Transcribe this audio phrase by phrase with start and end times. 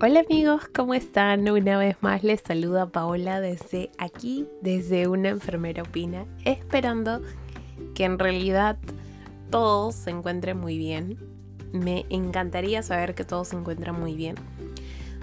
[0.00, 1.48] Hola amigos, ¿cómo están?
[1.48, 7.20] Una vez más les saluda Paola desde aquí, desde una enfermera opina, esperando
[7.96, 8.76] que en realidad
[9.50, 11.18] todos se encuentren muy bien.
[11.72, 14.36] Me encantaría saber que todos se encuentran muy bien.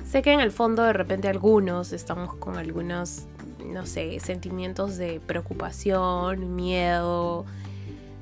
[0.05, 3.28] Sé que en el fondo de repente algunos estamos con algunos,
[3.66, 7.46] no sé, sentimientos de preocupación, miedo,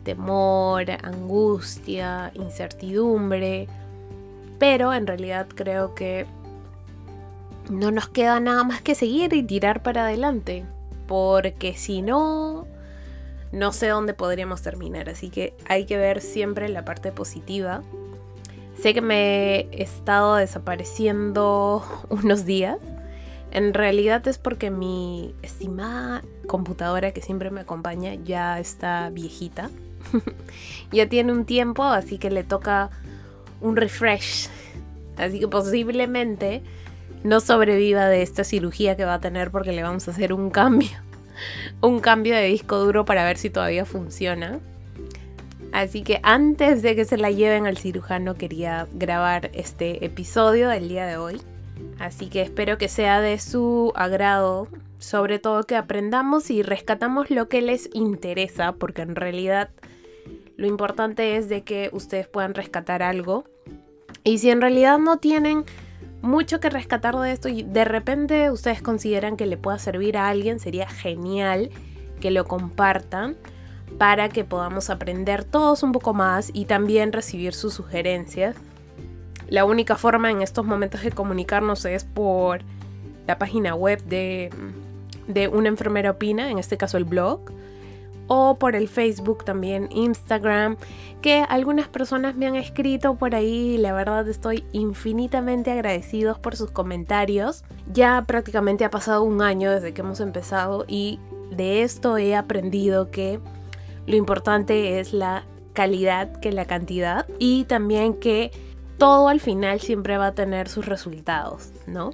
[0.04, 3.68] temor, angustia, incertidumbre,
[4.59, 6.27] pero en realidad creo que
[7.70, 10.66] no nos queda nada más que seguir y tirar para adelante.
[11.08, 12.67] Porque si no,
[13.52, 15.09] no sé dónde podríamos terminar.
[15.09, 17.81] Así que hay que ver siempre la parte positiva.
[18.81, 22.77] Sé que me he estado desapareciendo unos días.
[23.52, 29.70] En realidad es porque mi estimada computadora que siempre me acompaña ya está viejita.
[30.91, 32.90] ya tiene un tiempo, así que le toca
[33.62, 34.49] un refresh.
[35.18, 36.63] Así que posiblemente
[37.24, 40.49] no sobreviva de esta cirugía que va a tener porque le vamos a hacer un
[40.49, 40.90] cambio.
[41.82, 44.60] Un cambio de disco duro para ver si todavía funciona.
[45.71, 50.88] Así que antes de que se la lleven al cirujano quería grabar este episodio del
[50.88, 51.41] día de hoy.
[51.99, 54.68] Así que espero que sea de su agrado,
[54.99, 59.71] sobre todo que aprendamos y rescatamos lo que les interesa, porque en realidad
[60.57, 63.46] lo importante es de que ustedes puedan rescatar algo.
[64.24, 65.66] Y si en realidad no tienen
[66.24, 70.29] mucho que rescatar de esto y de repente ustedes consideran que le pueda servir a
[70.29, 71.69] alguien, sería genial
[72.22, 73.35] que lo compartan
[73.97, 78.56] para que podamos aprender todos un poco más y también recibir sus sugerencias.
[79.50, 82.62] La única forma en estos momentos de comunicarnos es por
[83.28, 84.50] la página web de,
[85.28, 87.41] de Una enfermera opina, en este caso el blog
[88.28, 90.78] o por el Facebook también, Instagram,
[91.22, 96.72] que algunas personas me han escrito por ahí la verdad estoy infinitamente agradecidos por sus
[96.72, 97.63] comentarios.
[97.91, 101.19] Ya prácticamente ha pasado un año desde que hemos empezado y
[101.51, 103.39] de esto he aprendido que
[104.06, 108.51] lo importante es la calidad que la cantidad y también que
[108.97, 112.11] todo al final siempre va a tener sus resultados, ¿no?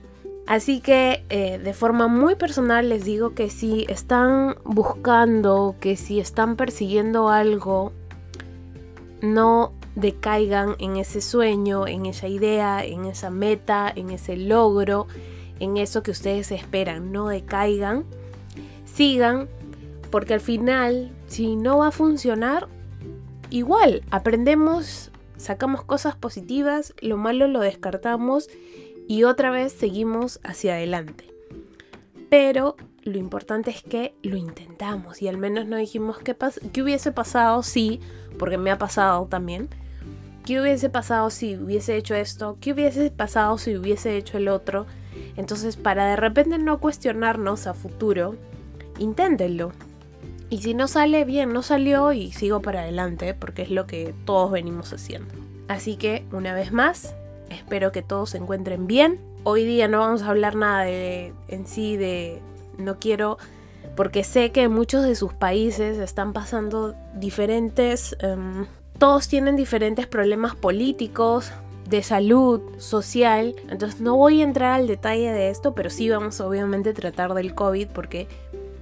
[0.49, 6.19] Así que eh, de forma muy personal les digo que si están buscando, que si
[6.19, 7.93] están persiguiendo algo,
[9.21, 15.05] no decaigan en ese sueño, en esa idea, en esa meta, en ese logro,
[15.59, 17.11] en eso que ustedes esperan.
[17.11, 18.05] No decaigan,
[18.85, 19.49] sigan,
[20.09, 22.67] porque al final, si no va a funcionar,
[23.51, 28.49] igual aprendemos, sacamos cosas positivas, lo malo lo descartamos
[29.09, 31.33] y otra vez seguimos hacia adelante.
[32.29, 36.37] Pero lo importante es que lo intentamos y al menos no dijimos qué,
[36.71, 37.99] qué hubiese pasado si,
[38.37, 39.67] porque me ha pasado también,
[40.45, 44.85] qué hubiese pasado si hubiese hecho esto, qué hubiese pasado si hubiese hecho el otro.
[45.37, 48.35] Entonces, para de repente no cuestionarnos a futuro,
[48.99, 49.71] inténtenlo.
[50.51, 54.13] Y si no sale bien, no salió y sigo para adelante, porque es lo que
[54.25, 55.33] todos venimos haciendo.
[55.67, 57.15] Así que, una vez más,
[57.49, 59.19] Espero que todos se encuentren bien.
[59.43, 62.41] Hoy día no vamos a hablar nada de en sí de
[62.77, 63.37] no quiero
[63.95, 68.65] porque sé que muchos de sus países están pasando diferentes em,
[68.97, 71.53] todos tienen diferentes problemas políticos,
[71.89, 73.55] de salud, social.
[73.69, 77.33] Entonces no voy a entrar al detalle de esto, pero sí vamos obviamente a tratar
[77.33, 78.27] del COVID porque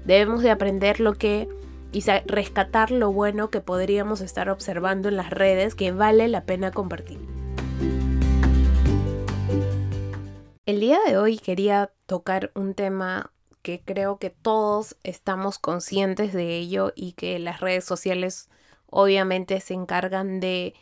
[0.06, 1.47] debemos de aprender lo que
[1.91, 6.72] y rescatar lo bueno que podríamos estar observando en las redes que vale la pena
[6.72, 7.19] compartir.
[10.67, 16.57] El día de hoy quería tocar un tema que creo que todos estamos conscientes de
[16.57, 18.50] ello y que las redes sociales
[18.88, 20.73] obviamente se encargan de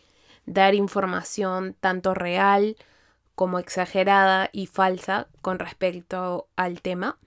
[0.47, 2.77] dar información tanto real
[3.35, 7.19] como exagerada y falsa con respecto al tema.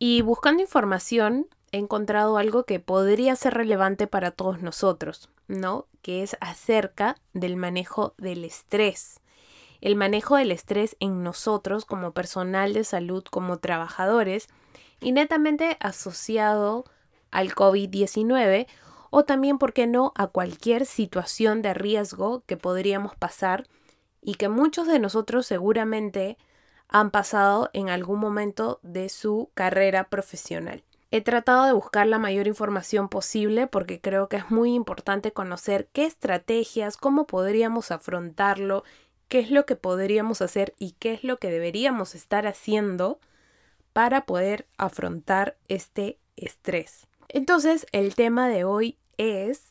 [0.00, 5.86] Y buscando información he encontrado algo que podría ser relevante para todos nosotros, ¿no?
[6.02, 9.20] Que es acerca del manejo del estrés
[9.84, 14.48] el manejo del estrés en nosotros como personal de salud, como trabajadores,
[14.98, 16.86] y netamente asociado
[17.30, 18.66] al COVID-19
[19.10, 23.66] o también, ¿por qué no?, a cualquier situación de riesgo que podríamos pasar
[24.22, 26.38] y que muchos de nosotros seguramente
[26.88, 30.82] han pasado en algún momento de su carrera profesional.
[31.10, 35.88] He tratado de buscar la mayor información posible porque creo que es muy importante conocer
[35.92, 38.82] qué estrategias, cómo podríamos afrontarlo
[39.28, 43.18] qué es lo que podríamos hacer y qué es lo que deberíamos estar haciendo
[43.92, 47.06] para poder afrontar este estrés.
[47.28, 49.70] Entonces, el tema de hoy es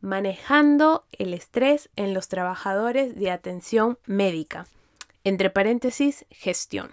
[0.00, 4.66] manejando el estrés en los trabajadores de atención médica.
[5.24, 6.92] entre paréntesis, gestión.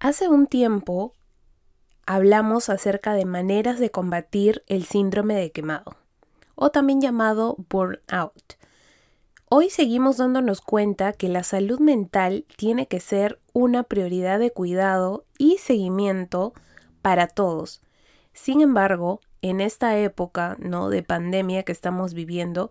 [0.00, 1.14] Hace un tiempo
[2.04, 5.94] hablamos acerca de maneras de combatir el síndrome de quemado,
[6.62, 8.54] o también llamado burnout.
[9.48, 15.24] Hoy seguimos dándonos cuenta que la salud mental tiene que ser una prioridad de cuidado
[15.38, 16.52] y seguimiento
[17.02, 17.82] para todos.
[18.32, 20.88] Sin embargo, en esta época ¿no?
[20.88, 22.70] de pandemia que estamos viviendo,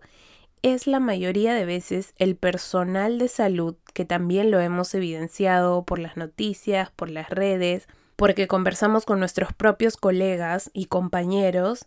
[0.62, 5.98] es la mayoría de veces el personal de salud, que también lo hemos evidenciado por
[5.98, 11.86] las noticias, por las redes, porque conversamos con nuestros propios colegas y compañeros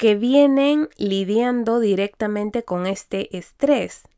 [0.00, 4.08] que vienen lidiando directamente con este estrés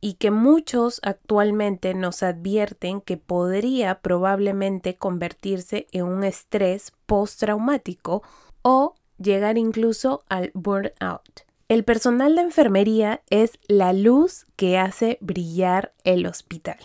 [0.00, 8.22] y que muchos actualmente nos advierten que podría probablemente convertirse en un estrés postraumático
[8.62, 11.42] o llegar incluso al burnout.
[11.68, 16.78] El personal de enfermería es la luz que hace brillar el hospital.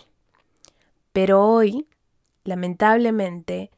[1.14, 1.86] Pero hoy,
[2.44, 3.70] lamentablemente,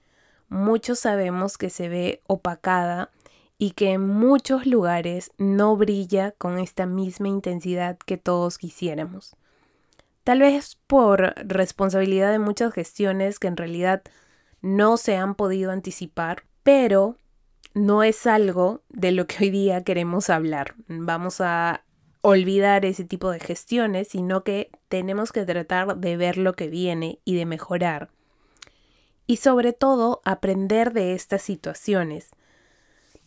[0.49, 3.13] muchos sabemos que se ve opacada
[3.63, 9.37] y que en muchos lugares no brilla con esta misma intensidad que todos quisiéramos.
[10.25, 14.03] Tal vez por responsabilidad de muchas gestiones que en realidad
[14.63, 17.17] no se han podido anticipar, pero
[17.75, 20.75] no es algo de lo que hoy día queremos hablar.
[20.89, 21.85] Vamos a
[22.23, 27.19] olvidar ese tipo de gestiones, sino que tenemos que tratar de ver lo que viene
[27.27, 28.09] y de mejorar.
[29.27, 32.31] Y sobre todo aprender de estas situaciones,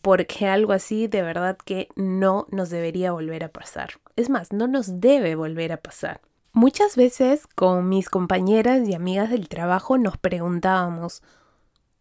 [0.04, 3.92] porque algo así de verdad que no nos debería volver a pasar.
[4.18, 6.20] Es más, no nos debe volver a pasar.
[6.52, 11.24] Muchas veces con mis compañeras y amigas del trabajo nos preguntábamos,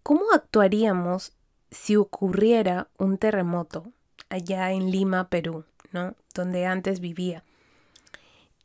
[0.02, 1.32] ¿cómo actuaríamos
[1.70, 3.92] si ocurriera un terremoto
[4.28, 6.16] allá en Lima, Perú, ¿no?
[6.34, 7.44] Donde antes vivía.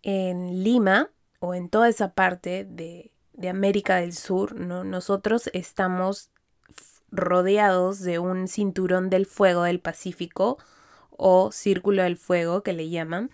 [0.02, 4.84] En Lima o en toda esa parte de, de América del Sur, ¿no?
[4.84, 6.32] Nosotros estamos
[7.12, 10.58] rodeados de un cinturón del fuego del Pacífico
[11.12, 13.32] o círculo del fuego que le llaman,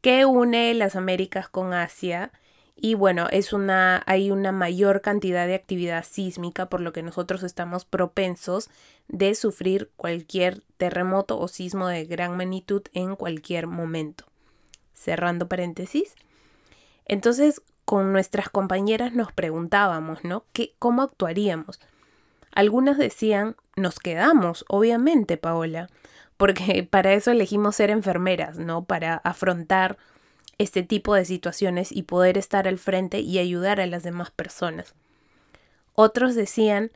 [0.00, 2.32] que une las Américas con Asia
[2.76, 7.42] y bueno, es una, hay una mayor cantidad de actividad sísmica, por lo que nosotros
[7.42, 8.68] estamos propensos
[9.08, 14.24] de sufrir cualquier terremoto o sismo de gran magnitud en cualquier momento.
[14.92, 16.14] Cerrando paréntesis.
[17.04, 20.44] Entonces, con nuestras compañeras nos preguntábamos, ¿no?
[20.52, 21.80] ¿Qué, ¿Cómo actuaríamos?
[22.54, 25.88] Algunas decían, nos quedamos, obviamente, Paola,
[26.36, 28.84] porque para eso elegimos ser enfermeras, ¿no?
[28.84, 29.98] Para afrontar
[30.58, 34.94] este tipo de situaciones y poder estar al frente y ayudar a las demás personas.
[35.94, 36.92] Otros decían,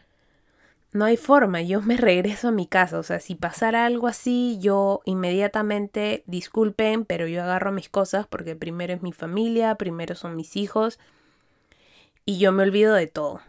[0.93, 4.59] no hay forma, yo me regreso a mi casa, o sea, si pasara algo así,
[4.61, 10.37] yo inmediatamente disculpen, pero yo agarro mis cosas porque primero es mi familia, primero son
[10.37, 10.99] mis hijos
[12.25, 13.41] y yo me olvido de todo.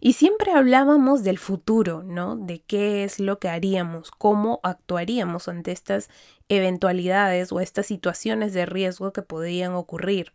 [0.00, 2.36] Y siempre hablábamos del futuro, ¿no?
[2.36, 6.08] De qué es lo que haríamos, cómo actuaríamos ante estas
[6.48, 10.32] eventualidades o estas situaciones de riesgo que podrían ocurrir.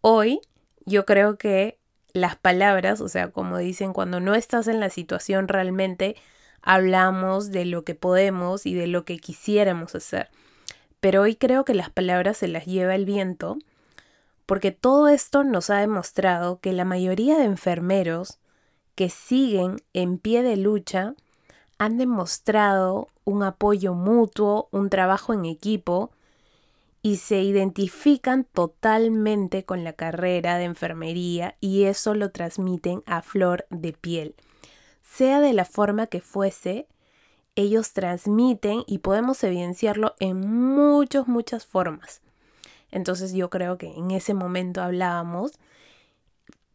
[0.00, 0.40] Hoy
[0.84, 1.78] yo creo que
[2.12, 6.16] las palabras, o sea, como dicen, cuando no estás en la situación realmente,
[6.62, 10.30] hablamos de lo que podemos y de lo que quisiéramos hacer.
[11.00, 13.58] Pero hoy creo que las palabras se las lleva el viento
[14.46, 18.38] porque todo esto nos ha demostrado que la mayoría de enfermeros
[18.96, 21.14] que siguen en pie de lucha
[21.78, 26.10] han demostrado un apoyo mutuo, un trabajo en equipo
[27.02, 33.66] y se identifican totalmente con la carrera de enfermería y eso lo transmiten a flor
[33.70, 34.34] de piel.
[35.02, 36.88] Sea de la forma que fuese,
[37.54, 42.22] ellos transmiten y podemos evidenciarlo en muchas, muchas formas.
[42.90, 45.52] Entonces yo creo que en ese momento hablábamos,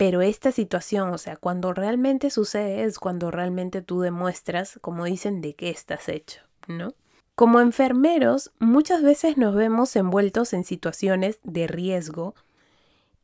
[0.02, 5.42] pero esta situación, o sea, cuando realmente sucede es cuando realmente tú demuestras, como dicen,
[5.42, 6.96] de qué estás hecho, ¿no?
[7.36, 12.34] Como enfermeros, muchas veces nos vemos envueltos en situaciones de riesgo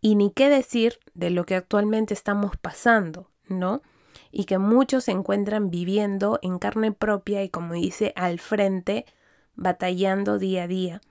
[0.01, 3.81] y ni qué decir de lo que actualmente estamos pasando, ¿no?
[4.29, 9.07] Y que muchos se encuentran viviendo en carne propia y, como dice, al frente,
[9.55, 11.01] batallando día a día.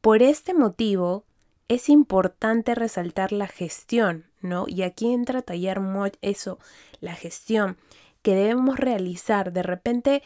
[0.00, 1.24] Por este motivo,
[1.66, 4.64] es importante resaltar la gestión, ¿no?
[4.68, 5.80] Y aquí entra a tallar
[6.22, 6.58] eso,
[7.00, 7.76] la gestión
[8.22, 10.22] que debemos realizar de repente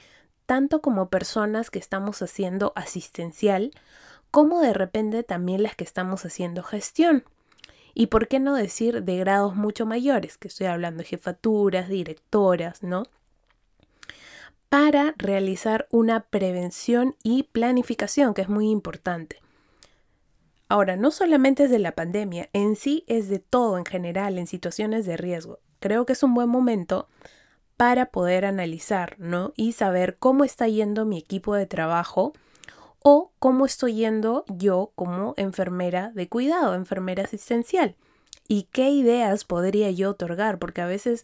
[0.47, 3.71] tanto como personas que estamos haciendo asistencial,
[4.30, 7.25] como de repente también las que estamos haciendo gestión.
[7.94, 12.83] Y por qué no decir de grados mucho mayores, que estoy hablando de jefaturas, directoras,
[12.83, 13.04] ¿no?
[14.75, 19.40] para realizar una prevención y planificación, que es muy importante.
[20.68, 24.47] Ahora, no solamente es de la pandemia, en sí es de todo en general, en
[24.47, 25.61] situaciones de riesgo.
[25.78, 27.09] Creo que es un buen momento
[27.76, 29.52] para poder analizar, ¿no?
[29.56, 32.33] Y saber cómo está yendo mi equipo de trabajo
[33.00, 37.97] o cómo estoy yendo yo como enfermera de cuidado, enfermera asistencial.
[38.49, 41.23] Y qué ideas podría yo otorgar, porque a veces,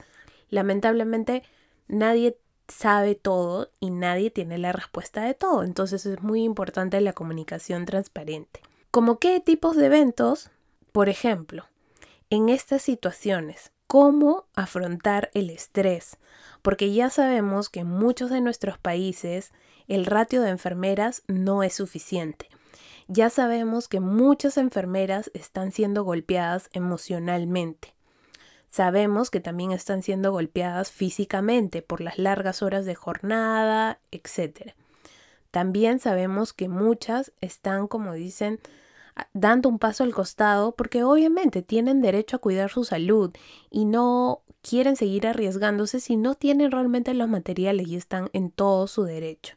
[0.51, 1.43] lamentablemente,
[1.89, 5.65] nadie sabe todo y nadie tiene la respuesta de todo.
[5.65, 8.61] Entonces es muy importante la comunicación transparente.
[8.91, 10.51] ¿Como qué tipos de eventos?
[10.91, 11.67] Por ejemplo,
[12.29, 16.17] en estas situaciones, ¿cómo afrontar el estrés?
[16.61, 19.53] Porque ya sabemos que en muchos de nuestros países
[19.87, 22.49] el ratio de enfermeras no es suficiente.
[23.07, 27.95] Ya sabemos que muchas enfermeras están siendo golpeadas emocionalmente.
[28.71, 34.75] Sabemos que también están siendo golpeadas físicamente por las largas horas de jornada, etc.
[35.51, 38.61] También sabemos que muchas están, como dicen,
[39.33, 43.33] dando un paso al costado porque obviamente tienen derecho a cuidar su salud
[43.71, 48.87] y no quieren seguir arriesgándose si no tienen realmente los materiales y están en todo
[48.87, 49.57] su derecho.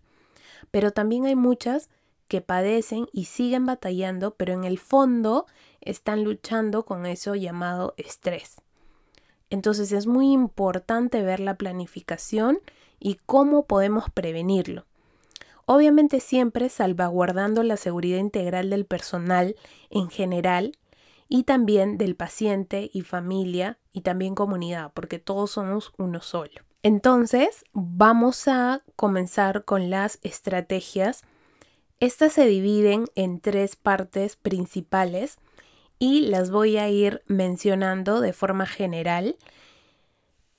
[0.71, 1.89] Pero también hay muchas
[2.27, 5.45] que padecen y siguen batallando, pero en el fondo
[5.81, 8.62] están luchando con eso llamado estrés.
[9.50, 12.59] Entonces es muy importante ver la planificación
[13.00, 14.85] y cómo podemos prevenirlo.
[15.65, 19.55] Obviamente siempre salvaguardando la seguridad integral del personal
[19.89, 20.77] en general
[21.29, 26.62] y también del paciente y familia y también comunidad, porque todos somos uno solo.
[26.84, 31.24] Entonces vamos a comenzar con las estrategias.
[32.01, 35.38] Estas se dividen en tres partes principales
[35.98, 39.38] y las voy a ir mencionando de forma general.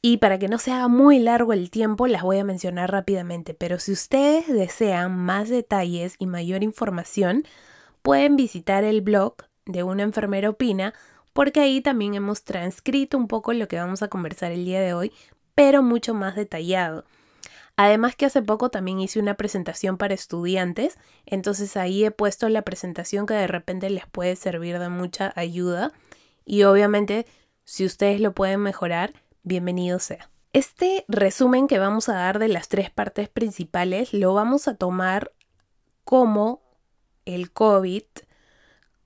[0.06, 3.54] Y para que no sea muy largo el tiempo, las voy a mencionar rápidamente.
[3.54, 7.44] Pero si ustedes desean más detalles y mayor información,
[8.02, 10.92] pueden visitar el blog de una enfermera opina,
[11.32, 14.92] porque ahí también hemos transcrito un poco lo que vamos a conversar el día de
[14.92, 15.10] hoy,
[15.54, 17.06] pero mucho más detallado.
[17.78, 22.60] Además que hace poco también hice una presentación para estudiantes, entonces ahí he puesto la
[22.60, 25.92] presentación que de repente les puede servir de mucha ayuda
[26.44, 27.24] y obviamente
[27.64, 30.30] si ustedes lo pueden mejorar, bienvenido sea.
[30.52, 35.32] Este resumen que vamos a dar de las tres partes principales lo vamos a tomar
[36.04, 36.62] como
[37.24, 38.02] el COVID,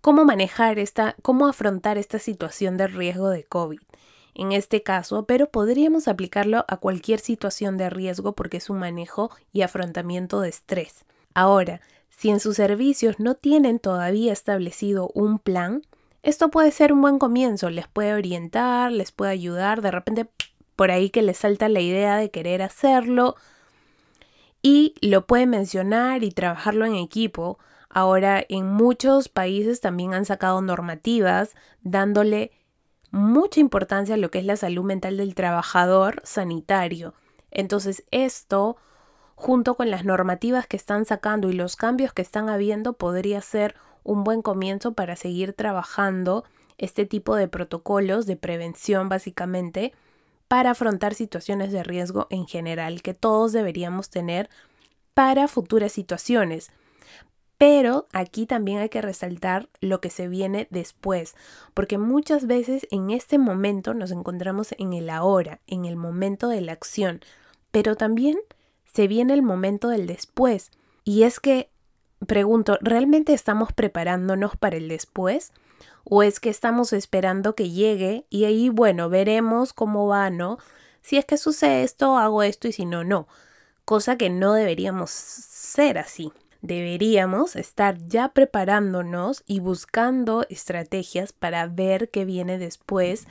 [0.00, 3.80] cómo manejar esta, cómo afrontar esta situación de riesgo de COVID
[4.38, 9.30] en este caso, pero podríamos aplicarlo a cualquier situación de riesgo porque es un manejo
[9.52, 11.04] y afrontamiento de estrés.
[11.34, 15.82] Ahora, si en sus servicios no tienen todavía establecido un plan,
[16.22, 20.28] esto puede ser un buen comienzo, les puede orientar, les puede ayudar, de repente
[20.76, 23.36] por ahí que les salta la idea de querer hacerlo
[24.62, 27.58] y lo pueden mencionar y trabajarlo en equipo.
[27.88, 32.52] Ahora, en muchos países también han sacado normativas dándole
[33.10, 37.14] mucha importancia a lo que es la salud mental del trabajador sanitario.
[37.50, 38.76] Entonces esto,
[39.34, 43.74] junto con las normativas que están sacando y los cambios que están habiendo, podría ser
[44.08, 46.44] un buen comienzo para seguir trabajando
[46.78, 49.92] este tipo de protocolos de prevención básicamente
[50.48, 54.48] para afrontar situaciones de riesgo en general que todos deberíamos tener
[55.12, 56.70] para futuras situaciones.
[57.58, 61.34] Pero aquí también hay que resaltar lo que se viene después,
[61.74, 66.62] porque muchas veces en este momento nos encontramos en el ahora, en el momento de
[66.62, 67.20] la acción,
[67.72, 68.38] pero también
[68.90, 70.70] se viene el momento del después.
[71.04, 71.68] Y es que,
[72.26, 75.52] pregunto, ¿realmente estamos preparándonos para el después?
[76.04, 80.58] ¿O es que estamos esperando que llegue y ahí, bueno, veremos cómo va, ¿no?
[81.02, 83.28] Si es que sucede esto, hago esto y si no, no.
[83.84, 92.10] Cosa que no deberíamos ser así deberíamos estar ya preparándonos y buscando estrategias para ver
[92.10, 93.26] qué viene después.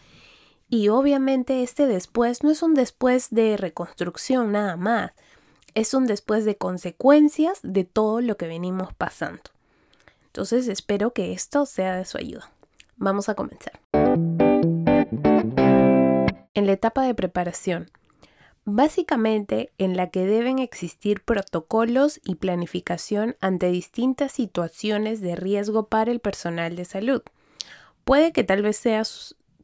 [0.70, 5.12] Y obviamente este después no es un después de reconstrucción nada más,
[5.78, 9.44] es un después de consecuencias de todo lo que venimos pasando.
[10.26, 12.50] Entonces espero que esto sea de su ayuda.
[12.96, 13.80] Vamos a comenzar.
[16.56, 17.92] En la etapa de preparación,
[18.66, 26.10] básicamente en la que deben existir protocolos y planificación ante distintas situaciones de riesgo para
[26.10, 27.22] el personal de salud.
[28.04, 29.04] Puede que tal vez sea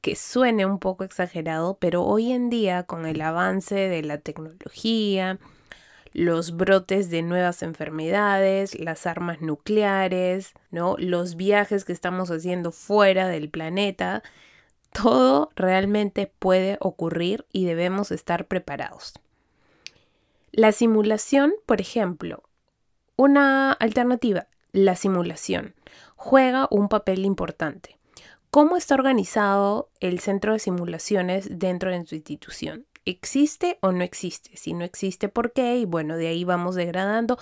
[0.02, 5.40] que suene un poco exagerado, pero hoy en día con el avance de la tecnología,
[6.14, 10.96] los brotes de nuevas enfermedades, las armas nucleares, ¿no?
[11.00, 14.24] Los viajes que estamos haciendo fuera del planeta,
[14.94, 19.14] todo realmente puede ocurrir y debemos estar preparados.
[20.52, 22.44] La simulación, por ejemplo,
[23.16, 25.74] una alternativa, la simulación,
[26.16, 27.98] juega un papel importante.
[28.52, 32.86] ¿Cómo está organizado el centro de simulaciones dentro de su institución?
[33.06, 34.56] ¿Existe o no existe?
[34.56, 35.78] Si no existe, ¿por qué?
[35.78, 37.38] Y bueno, de ahí vamos degradando.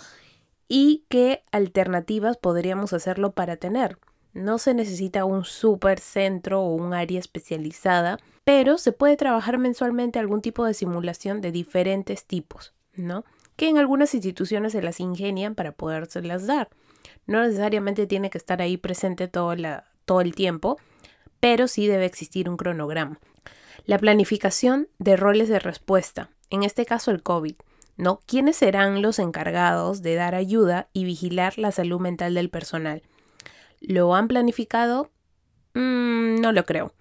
[0.68, 4.00] ¿Y qué alternativas podríamos hacerlo para tener?
[4.34, 10.18] No se necesita un super centro o un área especializada, pero se puede trabajar mensualmente
[10.18, 13.26] algún tipo de simulación de diferentes tipos, ¿no?
[13.56, 16.70] Que en algunas instituciones se las ingenian para podérselas dar.
[17.28, 19.54] No necesariamente tiene que estar ahí presente todo,
[20.06, 20.78] todo el tiempo,
[21.40, 23.20] pero sí debe existir un cronograma.
[23.86, 27.56] La planificación de roles de respuesta, en este caso el COVID,
[27.98, 28.20] ¿no?
[28.26, 33.04] ¿Quiénes serán los encargados de dar ayuda y vigilar la salud mental del personal?
[33.80, 35.12] ¿Lo han planificado?
[35.74, 36.94] Mm, no lo creo.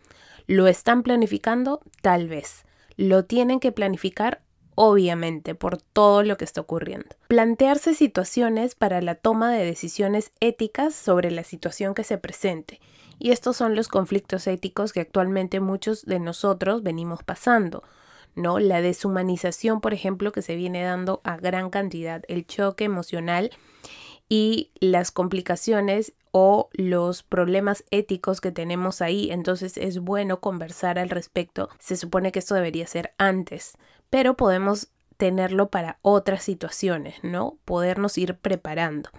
[0.47, 1.81] ¿Lo están planificando?
[2.03, 2.65] Tal vez.
[2.97, 4.43] ¿Lo tienen que planificar?
[4.75, 7.09] Obviamente, por todo lo que está ocurriendo.
[7.29, 12.81] Plantearse situaciones para la toma de decisiones éticas sobre la situación que se presente.
[13.21, 17.85] Y estos son los conflictos éticos que actualmente muchos de nosotros venimos pasando.
[18.35, 18.59] ¿no?
[18.59, 23.50] La deshumanización, por ejemplo, que se viene dando a gran cantidad, el choque emocional
[24.29, 29.31] y las complicaciones o los problemas éticos que tenemos ahí.
[29.31, 31.69] Entonces es bueno conversar al respecto.
[31.79, 33.77] Se supone que esto debería ser antes,
[34.09, 37.59] pero podemos tenerlo para otras situaciones, ¿no?
[37.67, 39.11] Podernos ir preparando.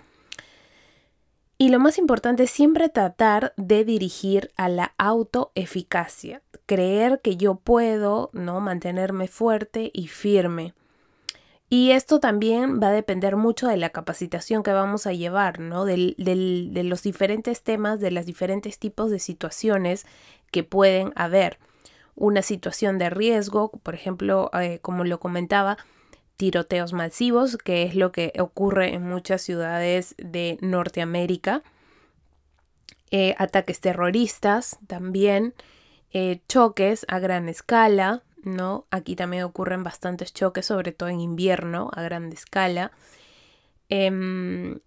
[1.62, 7.54] Y lo más importante es siempre tratar de dirigir a la autoeficacia, creer que yo
[7.54, 8.60] puedo, ¿no?
[8.62, 10.74] Mantenerme fuerte y firme.
[11.70, 15.86] Y esto también va a depender mucho de la capacitación que vamos a llevar, ¿no?
[15.86, 20.08] de los diferentes temas, de los diferentes tipos de situaciones
[20.50, 21.60] que pueden haber.
[22.16, 25.78] Una situación de riesgo, por ejemplo, eh, como lo comentaba,
[26.38, 31.64] tiroteos masivos, que es lo que ocurre en muchas ciudades de Norteamérica.
[33.12, 35.54] Eh, ataques terroristas también,
[36.14, 38.86] eh, choques a gran escala, ¿no?
[38.90, 42.92] Aquí también ocurren bastantes choques, sobre todo en invierno, a gran escala.
[43.90, 44.80] Em,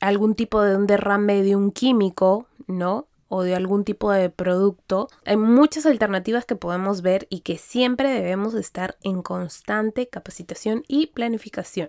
[0.00, 3.06] algún tipo de derrame de un químico, ¿no?
[3.32, 5.08] O de algún tipo de producto.
[5.24, 11.06] Hay muchas alternativas que podemos ver y que siempre debemos estar en constante capacitación y
[11.06, 11.88] planificación.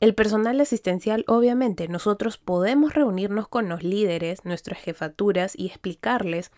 [0.00, 6.50] El personal asistencial, obviamente, nosotros podemos reunirnos con los líderes, nuestras jefaturas y explicarles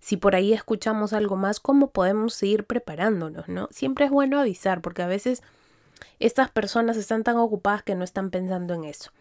[0.00, 3.68] si por ahí escuchamos algo más, cómo podemos seguir preparándonos, ¿no?
[3.70, 5.42] Siempre es bueno avisar porque a veces
[6.18, 9.12] estas personas están tan ocupadas que no están pensando en eso.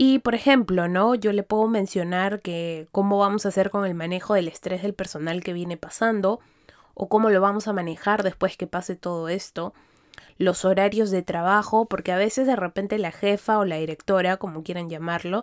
[0.00, 1.16] Y por ejemplo, ¿no?
[1.16, 4.94] Yo le puedo mencionar que cómo vamos a hacer con el manejo del estrés del
[4.94, 6.38] personal que viene pasando
[6.94, 9.74] o cómo lo vamos a manejar después que pase todo esto,
[10.36, 14.62] los horarios de trabajo, porque a veces de repente la jefa o la directora, como
[14.62, 15.42] quieran llamarlo,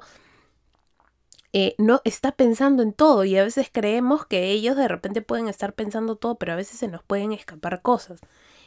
[1.51, 5.49] eh, no está pensando en todo y a veces creemos que ellos de repente pueden
[5.49, 8.21] estar pensando todo, pero a veces se nos pueden escapar cosas.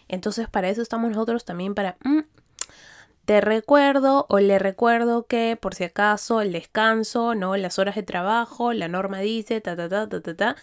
[0.07, 1.97] Entonces para eso estamos nosotros también para...
[2.05, 2.25] Mm,
[3.29, 7.59] te recuerdo o le recuerdo que por si acaso el descanso, ¿no?
[7.59, 10.57] Las horas de trabajo, la norma dice, ta, ta, ta, ta, ta, ta.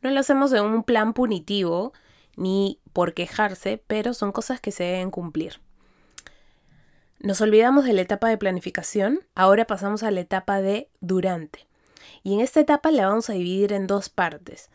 [0.00, 1.92] No lo hacemos en un plan punitivo
[2.34, 5.60] ni por quejarse, pero son cosas que se deben cumplir.
[7.20, 11.68] Nos olvidamos de la etapa de planificación, ahora pasamos a la etapa de durante.
[12.24, 14.70] Y en esta etapa la vamos a dividir en dos partes.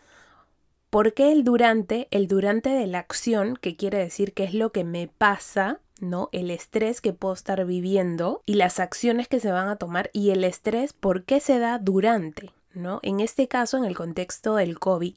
[0.89, 2.07] ¿Por qué el durante?
[2.09, 6.29] El durante de la acción, que quiere decir qué es lo que me pasa, ¿no?
[6.31, 10.31] El estrés que puedo estar viviendo y las acciones que se van a tomar y
[10.31, 12.51] el estrés, ¿por qué se da durante?
[12.73, 12.99] ¿No?
[13.01, 15.15] En este caso, en el contexto del COVID.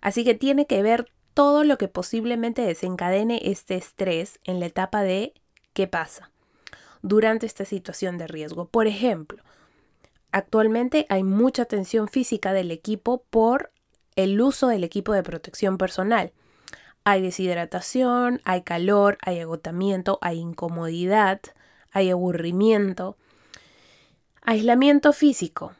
[0.00, 5.02] Así que tiene que ver todo lo que posiblemente desencadene este estrés en la etapa
[5.02, 5.34] de
[5.76, 6.30] ¿Qué pasa?
[7.02, 8.66] Durante esta situación de riesgo.
[8.66, 9.42] Por ejemplo,
[10.32, 13.70] actualmente hay mucha tensión física del equipo por
[14.14, 16.32] el uso del equipo de protección personal.
[17.08, 21.40] Hay deshidratación, hay calor, hay agotamiento, hay incomodidad,
[21.92, 23.16] hay aburrimiento.
[24.42, 25.72] Aislamiento físico.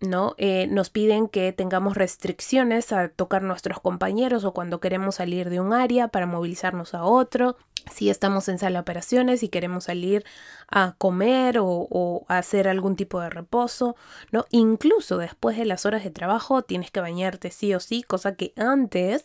[0.00, 0.34] ¿no?
[0.38, 5.60] Eh, nos piden que tengamos restricciones a tocar nuestros compañeros o cuando queremos salir de
[5.60, 7.58] un área para movilizarnos a otro
[7.92, 10.24] si estamos en sala de operaciones y queremos salir
[10.70, 13.96] a comer o, a hacer algún tipo de reposo,
[14.32, 14.46] ¿no?
[14.50, 18.54] Incluso después de las horas de trabajo tienes que bañarte sí o sí, cosa que
[18.56, 19.24] antes,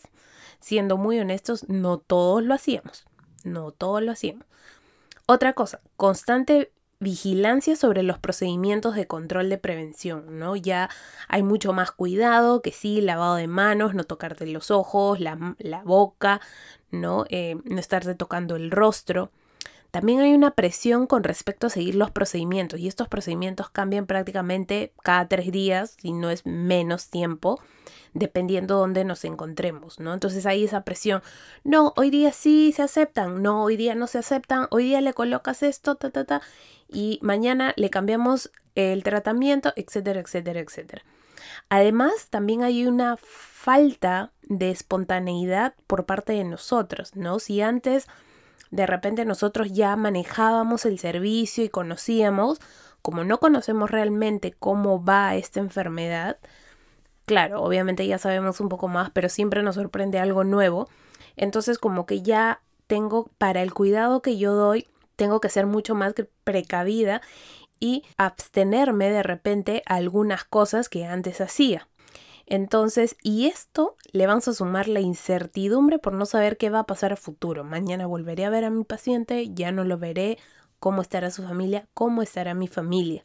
[0.66, 3.06] siendo muy honestos, no todos lo hacíamos.
[3.44, 4.44] No todos lo hacíamos.
[5.24, 10.56] Otra cosa, constante vigilancia sobre los procedimientos de control de prevención, ¿no?
[10.56, 10.90] Ya
[11.28, 15.36] hay mucho más cuidado, que sí, lavado de manos, no tocarte los ojos, la,
[15.84, 16.40] boca,
[16.90, 17.26] ¿no?
[17.28, 19.30] Eh, no estarte tocando el rostro.
[19.90, 24.92] También hay una presión con respecto a seguir los procedimientos y estos procedimientos cambian prácticamente
[25.02, 27.60] cada tres días, si no es menos tiempo,
[28.14, 30.14] dependiendo dónde nos encontremos, ¿no?
[30.14, 31.22] Entonces hay esa presión.
[31.64, 35.14] No, hoy día sí se aceptan, no, hoy día no se aceptan, hoy día le
[35.14, 36.42] colocas esto, ta, ta, ta,
[36.88, 41.02] y mañana le cambiamos el tratamiento, etcétera, etcétera, etcétera.
[41.68, 47.38] Además, también hay una falta de espontaneidad por parte de nosotros, ¿no?
[47.38, 48.06] Si antes
[48.76, 52.60] de repente nosotros ya manejábamos el servicio y conocíamos,
[53.02, 56.38] como no conocemos realmente cómo va esta enfermedad,
[57.24, 60.88] claro, obviamente ya sabemos un poco más, pero siempre nos sorprende algo nuevo.
[61.36, 64.86] Entonces como que ya tengo para el cuidado que yo doy,
[65.16, 67.22] tengo que ser mucho más precavida
[67.80, 71.88] y abstenerme de repente algunas cosas que antes hacía.
[72.46, 76.86] Entonces, y esto le vamos a sumar la incertidumbre por no saber qué va a
[76.86, 77.64] pasar a futuro.
[77.64, 80.38] Mañana volveré a ver a mi paciente, ya no lo veré,
[80.78, 83.24] cómo estará su familia, cómo estará mi familia.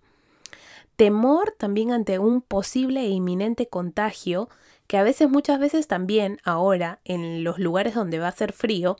[0.96, 4.50] Temor también ante un posible e inminente contagio,
[4.88, 8.98] que a veces, muchas veces también ahora en los lugares donde va a ser frío,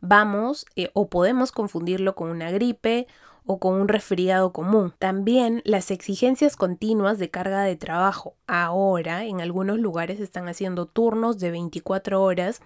[0.00, 3.06] vamos eh, o podemos confundirlo con una gripe
[3.46, 4.94] o con un resfriado común.
[4.98, 8.36] También las exigencias continuas de carga de trabajo.
[8.46, 12.60] Ahora en algunos lugares están haciendo turnos de 24 horas.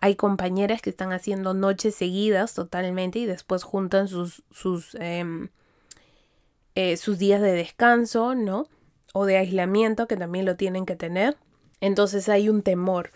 [0.00, 5.48] Hay compañeras que están haciendo noches seguidas totalmente y después juntan sus, sus, em,
[6.74, 8.68] eh, sus días de descanso, ¿no?
[9.12, 11.36] O de aislamiento que también lo tienen que tener.
[11.80, 13.12] Entonces hay un temor,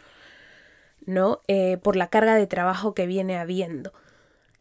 [1.07, 1.40] ¿no?
[1.48, 3.92] Eh, por la carga de trabajo que viene habiendo.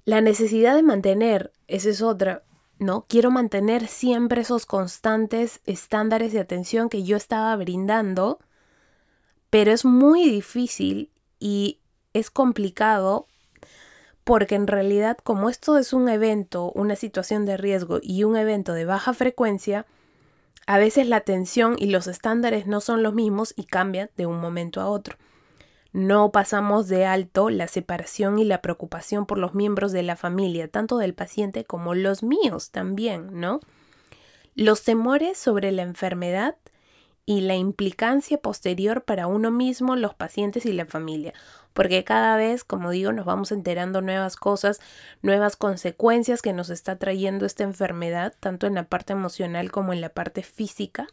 [0.08, 2.44] La necesidad de mantener, esa es otra,
[2.80, 3.04] ¿no?
[3.10, 8.40] Quiero mantener siempre esos constantes estándares de atención que yo estaba brindando,
[9.50, 11.80] pero es muy difícil y
[12.14, 13.28] es complicado
[14.24, 18.72] porque en realidad como esto es un evento, una situación de riesgo y un evento
[18.72, 19.86] de baja frecuencia,
[20.68, 24.40] a veces la atención y los estándares no son los mismos y cambian de un
[24.40, 25.18] momento a otro.
[25.98, 30.68] No pasamos de alto la separación y la preocupación por los miembros de la familia,
[30.68, 33.62] tanto del paciente como los míos también, ¿no?
[34.54, 36.56] Los temores sobre la enfermedad
[37.26, 41.34] y la implicancia posterior para uno mismo, los pacientes y la familia,
[41.74, 44.80] porque cada vez, como digo, nos vamos enterando nuevas cosas,
[45.24, 50.02] nuevas consecuencias que nos está trayendo esta enfermedad, tanto en la parte emocional como en
[50.02, 51.08] la parte física.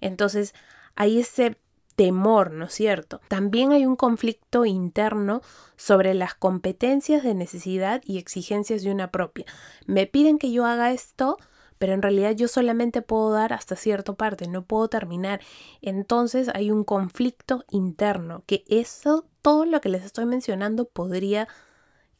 [0.00, 0.54] Entonces,
[0.94, 1.56] hay ese
[2.00, 3.20] temor, ¿no es cierto?
[3.28, 5.42] También hay un conflicto interno
[5.76, 9.44] sobre las competencias de necesidad y exigencias de una propia.
[9.84, 11.36] Me piden que yo haga esto,
[11.76, 15.42] pero en realidad yo solamente puedo dar hasta cierta parte, no puedo terminar.
[15.82, 21.48] Entonces hay un conflicto interno, que eso, todo lo que les estoy mencionando podría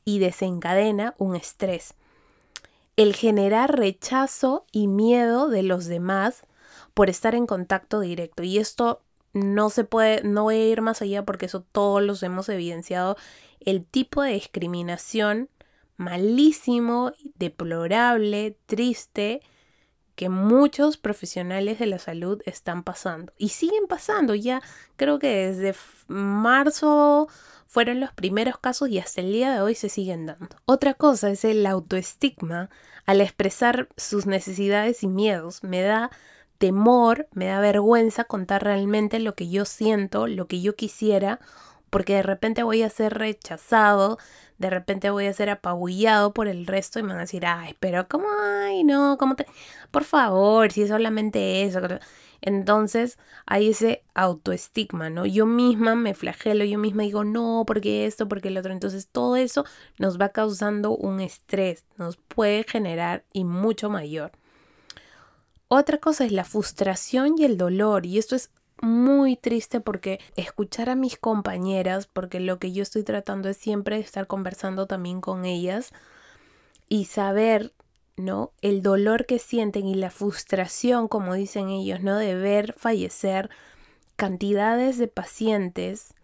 [0.04, 1.94] y desencadena un estrés.
[2.96, 6.42] El generar rechazo y miedo de los demás
[6.92, 8.42] por estar en contacto directo.
[8.42, 9.00] Y esto
[9.32, 13.16] no se puede, no voy a ir más allá porque eso todos los hemos evidenciado,
[13.60, 15.48] el tipo de discriminación
[15.96, 19.42] malísimo, deplorable, triste
[20.14, 24.34] que muchos profesionales de la salud están pasando y siguen pasando.
[24.34, 24.62] Ya
[24.96, 27.28] creo que desde marzo
[27.66, 30.56] fueron los primeros casos y hasta el día de hoy se siguen dando.
[30.64, 32.70] Otra cosa es el autoestigma
[33.06, 35.62] al expresar sus necesidades y miedos.
[35.62, 36.10] Me da
[36.60, 41.40] temor, me da vergüenza contar realmente lo que yo siento, lo que yo quisiera,
[41.88, 44.18] porque de repente voy a ser rechazado,
[44.58, 47.76] de repente voy a ser apabullado por el resto y me van a decir, ay,
[47.80, 48.26] pero ¿cómo?
[48.62, 49.46] Ay, no, ¿cómo te...?
[49.90, 51.80] Por favor, si es solamente eso.
[52.42, 55.24] Entonces hay ese autoestigma, ¿no?
[55.24, 58.72] Yo misma me flagelo, yo misma digo, no, porque esto, porque el otro.
[58.72, 59.64] Entonces todo eso
[59.98, 64.32] nos va causando un estrés, nos puede generar y mucho mayor.
[65.72, 68.50] Otra cosa es la frustración y el dolor, y esto es
[68.82, 74.00] muy triste porque escuchar a mis compañeras, porque lo que yo estoy tratando es siempre
[74.00, 75.92] estar conversando también con ellas
[76.88, 77.72] y saber,
[78.16, 78.50] ¿no?
[78.62, 82.16] El dolor que sienten y la frustración, como dicen ellos, ¿no?
[82.16, 83.48] De ver fallecer
[84.16, 86.14] cantidades de pacientes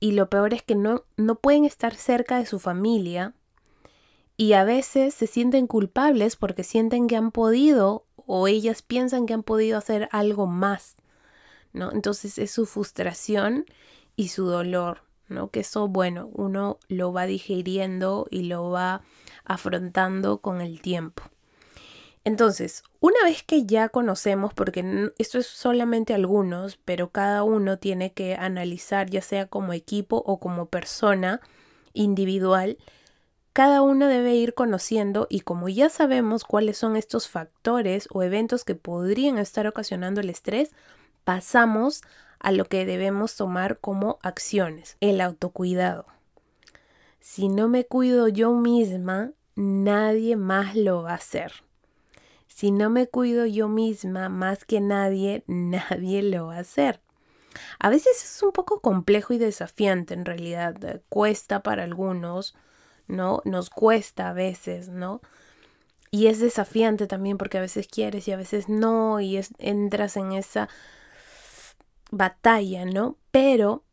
[0.00, 3.32] y lo peor es que no, no pueden estar cerca de su familia
[4.36, 9.34] y a veces se sienten culpables porque sienten que han podido o ellas piensan que
[9.34, 10.96] han podido hacer algo más,
[11.72, 11.92] ¿no?
[11.92, 13.64] Entonces es su frustración
[14.16, 15.50] y su dolor, ¿no?
[15.50, 19.02] Que eso, bueno, uno lo va digiriendo y lo va
[19.44, 21.22] afrontando con el tiempo.
[22.24, 28.12] Entonces, una vez que ya conocemos, porque esto es solamente algunos, pero cada uno tiene
[28.12, 31.40] que analizar, ya sea como equipo o como persona
[31.92, 32.78] individual,
[33.56, 38.64] cada uno debe ir conociendo y como ya sabemos cuáles son estos factores o eventos
[38.64, 40.72] que podrían estar ocasionando el estrés,
[41.24, 42.02] pasamos
[42.38, 46.04] a lo que debemos tomar como acciones, el autocuidado.
[47.20, 51.64] Si no me cuido yo misma, nadie más lo va a hacer.
[52.48, 57.00] Si no me cuido yo misma más que nadie, nadie lo va a hacer.
[57.78, 62.54] A veces es un poco complejo y desafiante en realidad, eh, cuesta para algunos,
[63.08, 63.42] ¿no?
[63.44, 65.20] Nos cuesta a veces, ¿no?
[66.10, 70.32] Y es desafiante también porque a veces quieres y a veces no y entras en
[70.32, 70.68] esa
[72.10, 73.18] batalla, ¿no?
[73.30, 73.84] Pero,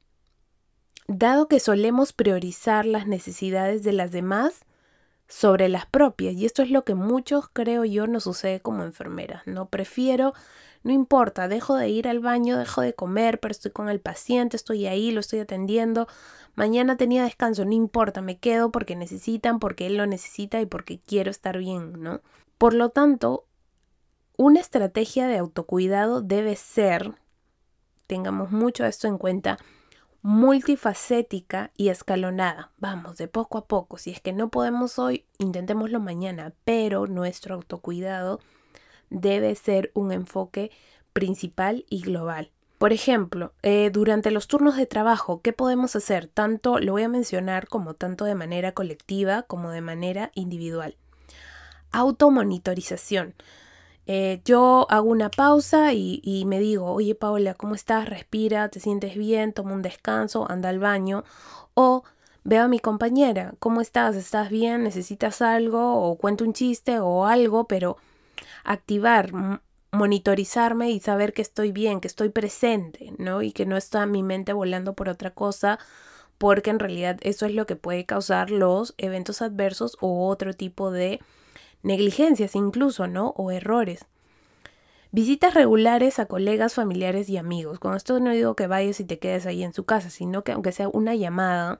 [1.08, 4.66] dado que solemos priorizar las necesidades de las demás
[5.34, 9.42] sobre las propias, y esto es lo que muchos, creo yo, nos sucede como enfermeras,
[9.48, 9.68] ¿no?
[9.68, 10.34] Prefiero,
[10.84, 14.56] no importa, dejo de ir al baño, dejo de comer, pero estoy con el paciente,
[14.56, 16.08] estoy ahí, lo estoy atendiendo,
[16.54, 21.00] mañana tenía descanso, no importa, me quedo porque necesitan, porque él lo necesita y porque
[21.00, 22.22] quiero estar bien, ¿no?
[22.60, 23.48] Por lo tanto,
[24.38, 27.16] una estrategia de autocuidado debe ser
[28.06, 29.58] tengamos mucho esto en cuenta,
[30.24, 32.72] multifacética y escalonada.
[32.78, 33.98] Vamos, de poco a poco.
[33.98, 38.40] Si es que no podemos hoy, intentémoslo mañana, pero nuestro autocuidado
[39.10, 40.72] debe ser un enfoque
[41.12, 42.52] principal y global.
[42.78, 46.28] Por ejemplo, eh, durante los turnos de trabajo, ¿qué podemos hacer?
[46.28, 50.96] Tanto lo voy a mencionar como tanto de manera colectiva como de manera individual.
[51.92, 53.36] Automonitorización.
[54.06, 58.10] Eh, yo hago una pausa y, me digo, oye Paola, ¿cómo estás?
[58.10, 61.24] Respira, te sientes bien, toma un descanso, anda al baño.
[61.74, 62.04] O
[62.44, 64.16] veo a mi compañera, ¿cómo estás?
[64.16, 64.84] ¿Estás bien?
[64.84, 65.96] ¿Necesitas algo?
[65.96, 67.98] O cuento un chiste o algo, pero
[68.64, 69.32] activar,
[69.92, 73.42] monitorizarme y saber que estoy bien, que estoy presente, ¿no?
[73.42, 75.80] Y que no está mi mente volando por otra cosa,
[76.38, 80.92] porque en realidad eso es lo que puede causar los eventos adversos o otro tipo
[80.92, 81.22] de
[81.84, 83.30] negligencias incluso, ¿no?
[83.38, 84.06] O errores.
[85.12, 87.78] Visitas regulares a colegas, familiares y amigos.
[87.78, 90.54] Con esto no digo que vayas y te quedes ahí en su casa, sino que
[90.54, 91.78] aunque sea una llamada,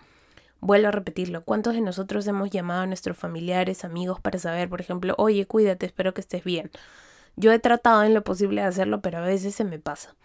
[0.62, 1.42] vuelvo a repetirlo.
[1.42, 5.88] ¿Cuántos de nosotros hemos llamado a nuestros familiares, amigos para saber, por ejemplo, oye, cuídate,
[5.88, 6.70] espero que estés bien?
[7.36, 10.16] Yo he tratado en lo posible de hacerlo, pero a veces se me pasa.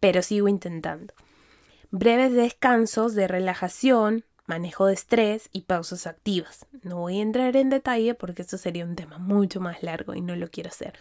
[0.00, 1.12] Pero sigo intentando.
[1.90, 6.66] Breves descansos de relajación, manejo de estrés y pausas activas.
[6.82, 10.20] No voy a entrar en detalle porque esto sería un tema mucho más largo y
[10.20, 10.94] no lo quiero hacer.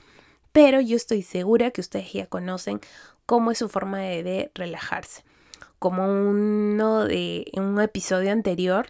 [0.51, 2.79] Pero yo estoy segura que ustedes ya conocen
[3.25, 5.23] cómo es su forma de, relajarse.
[5.79, 8.87] Como uno de en un episodio anterior,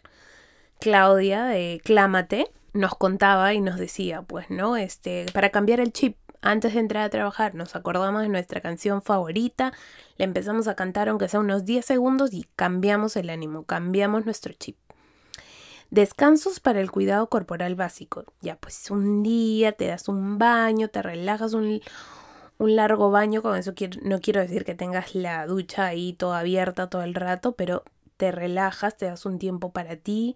[0.80, 4.78] Claudia de Clámate nos contaba y nos decía, pues, ¿no?
[4.78, 9.02] Este, para cambiar el chip antes de entrar a trabajar nos acordamos de nuestra canción
[9.02, 9.74] favorita,
[10.18, 14.54] le empezamos a cantar aunque sea unos 10 segundos y cambiamos el ánimo, cambiamos nuestro
[14.54, 14.78] chip.
[15.90, 18.26] Descansos para el cuidado corporal básico.
[18.42, 21.82] Ya pues un día te das un baño, te relajas un
[22.60, 27.04] largo baño, con eso no quiero decir que tengas la ducha ahí toda abierta todo
[27.04, 27.84] el rato, pero
[28.18, 30.36] te relajas, te das un tiempo para ti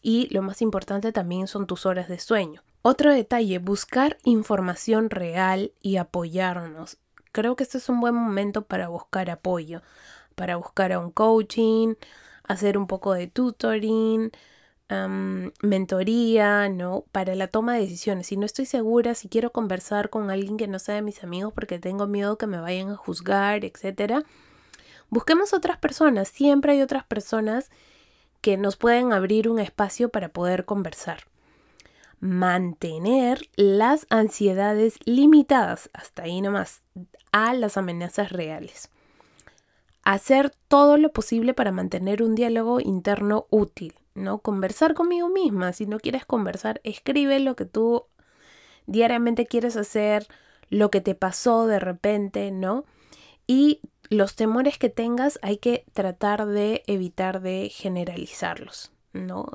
[0.00, 2.62] y lo más importante también son tus horas de sueño.
[2.82, 6.96] Otro detalle, buscar información real y apoyarnos.
[7.30, 9.82] Creo que este es un buen momento para buscar apoyo,
[10.34, 11.94] para buscar a un coaching,
[12.42, 14.32] hacer un poco de tutoring,
[15.62, 17.04] mentoría, ¿no?
[17.12, 18.28] Para la toma de decisiones.
[18.28, 21.52] Si no estoy segura, si quiero conversar con alguien que no sea de mis amigos
[21.52, 24.24] porque tengo miedo que me vayan a juzgar, etcétera,
[25.10, 26.28] busquemos otras personas.
[26.28, 27.70] Siempre hay otras personas
[28.40, 31.29] que nos pueden abrir un espacio para poder conversar
[32.20, 36.82] mantener las ansiedades limitadas, hasta ahí nomás,
[37.32, 38.90] a las amenazas reales.
[40.02, 44.38] Hacer todo lo posible para mantener un diálogo interno útil, ¿no?
[44.38, 45.72] Conversar conmigo misma.
[45.72, 48.04] Si no quieres conversar, escribe lo que tú
[48.86, 50.26] diariamente quieres hacer,
[50.68, 52.84] lo que te pasó de repente, ¿no?
[53.46, 58.92] Y los temores que tengas hay que tratar de evitar de generalizarlos.
[59.12, 59.46] ¿No?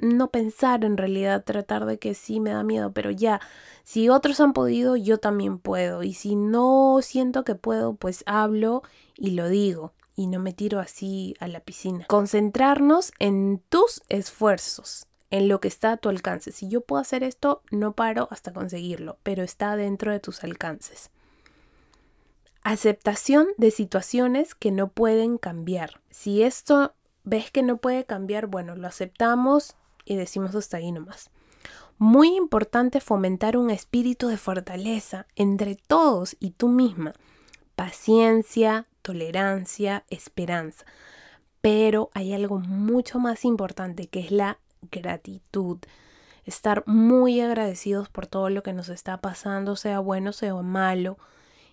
[0.00, 3.40] No pensar en realidad, tratar de que sí me da miedo, pero ya,
[3.84, 6.02] si otros han podido, yo también puedo.
[6.02, 8.82] Y si no siento que puedo, pues hablo
[9.16, 9.92] y lo digo.
[10.16, 12.04] Y no me tiro así a la piscina.
[12.06, 16.52] Concentrarnos en tus esfuerzos, en lo que está a tu alcance.
[16.52, 21.10] Si yo puedo hacer esto, no paro hasta conseguirlo, pero está dentro de tus alcances.
[22.62, 26.02] Aceptación de situaciones que no pueden cambiar.
[26.10, 26.92] Si esto
[27.24, 31.30] ves que no puede cambiar, bueno, lo aceptamos y decimos hasta ahí nomás.
[31.98, 37.12] Muy importante fomentar un espíritu de fortaleza entre todos y tú misma.
[37.76, 40.86] Paciencia, tolerancia, esperanza.
[41.60, 44.58] Pero hay algo mucho más importante que es la
[44.90, 45.78] gratitud,
[46.44, 51.18] estar muy agradecidos por todo lo que nos está pasando, sea bueno, sea malo,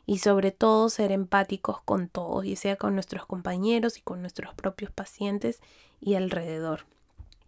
[0.07, 4.55] y sobre todo ser empáticos con todos, y sea con nuestros compañeros y con nuestros
[4.55, 5.59] propios pacientes
[5.99, 6.85] y alrededor.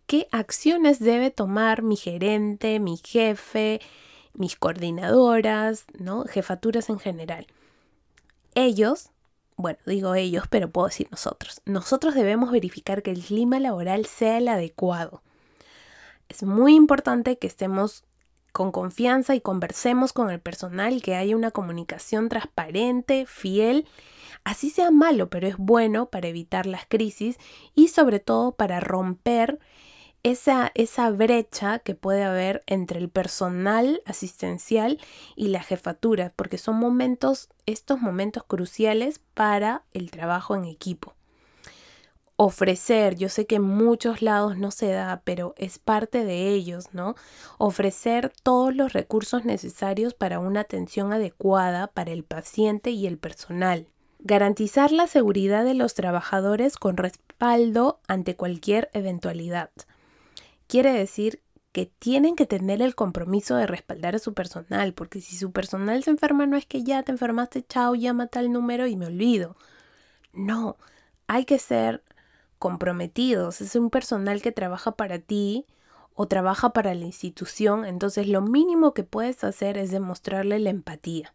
[0.06, 3.80] ¿Qué acciones debe tomar mi gerente, mi jefe,
[4.34, 6.26] mis coordinadoras, ¿no?
[6.26, 7.48] jefaturas en general?
[8.56, 9.12] Ellos,
[9.56, 11.62] bueno, digo ellos, pero puedo decir nosotros.
[11.64, 15.24] Nosotros debemos verificar que el clima laboral sea el adecuado.
[16.28, 18.04] Es muy importante que estemos
[18.52, 23.88] con confianza y conversemos con el personal, que haya una comunicación transparente, fiel,
[24.44, 27.38] así sea malo, pero es bueno para evitar las crisis
[27.76, 29.60] y sobre todo para romper
[30.24, 35.00] esa, esa brecha que puede haber entre el personal asistencial
[35.36, 41.16] y la jefatura, porque son momentos, estos momentos cruciales para el trabajo en equipo
[42.42, 46.94] ofrecer, yo sé que en muchos lados no se da, pero es parte de ellos,
[46.94, 47.16] ¿no?
[47.58, 53.88] Ofrecer todos los recursos necesarios para una atención adecuada para el paciente y el personal.
[54.20, 59.70] Garantizar la seguridad de los trabajadores con respaldo ante cualquier eventualidad.
[60.68, 61.42] Quiere decir
[61.74, 66.06] que tienen que tener el compromiso de respaldar a su personal, porque si su personal
[66.06, 69.58] se enferma no es que ya te enfermaste, chao, llama tal número y me olvido.
[70.32, 70.78] No,
[71.28, 72.02] hay que ser
[72.60, 75.66] comprometidos, es un personal que trabaja para ti
[76.14, 81.34] o trabaja para la institución, entonces lo mínimo que puedes hacer es demostrarle la empatía.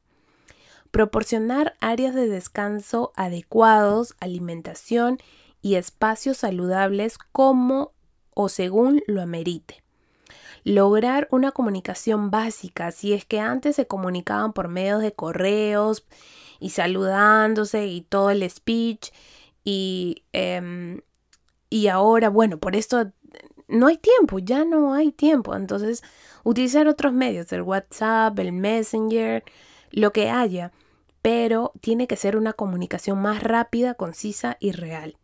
[0.90, 5.18] Proporcionar áreas de descanso adecuados, alimentación
[5.62, 7.92] y espacios saludables como
[8.34, 9.82] o según lo amerite.
[10.62, 16.04] Lograr una comunicación básica, si es que antes se comunicaban por medios de correos
[16.60, 19.10] y saludándose y todo el speech
[19.64, 21.00] y em,
[21.74, 23.10] y ahora, bueno, por esto
[23.66, 25.56] no hay tiempo, ya no hay tiempo.
[25.56, 26.04] Entonces,
[26.44, 29.42] utilizar otros medios, el WhatsApp, el Messenger,
[29.90, 30.70] lo que haya,
[31.20, 35.16] pero tiene que ser una comunicación más rápida, concisa y real.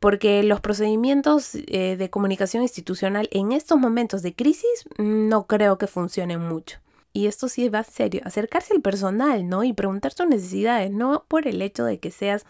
[0.00, 5.86] Porque los procedimientos eh, de comunicación institucional en estos momentos de crisis no creo que
[5.86, 6.78] funcionen mucho.
[7.12, 9.64] Y esto sí va serio, acercarse al personal, ¿no?
[9.64, 12.46] Y preguntar sus necesidades, no por el hecho de que seas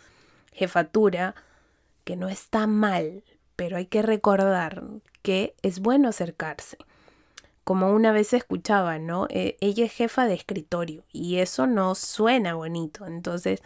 [0.53, 1.35] jefatura
[2.09, 3.23] que no está mal,
[3.55, 4.83] pero hay que recordar
[5.21, 6.79] que es bueno acercarse.
[7.65, 9.27] Como una vez escuchaba, ¿no?
[9.29, 13.05] E, ella es jefa de escritorio y eso no suena bonito.
[13.05, 13.61] Entonces,